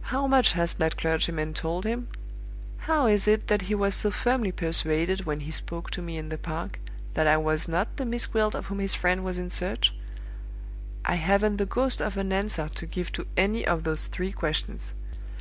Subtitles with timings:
[0.00, 2.08] How much has that clergyman told him?
[2.78, 6.30] How is it that he was so firmly persuaded, when he spoke to me in
[6.30, 6.80] the park,
[7.14, 9.94] that I was not the Miss Gwilt of whom his friend was in search?
[11.04, 14.94] I haven't the ghost of an answer to give to any of those three questions.